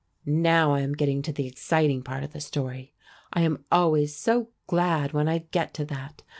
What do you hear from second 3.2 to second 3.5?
I